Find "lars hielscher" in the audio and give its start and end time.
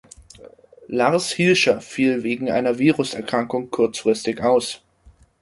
0.87-1.79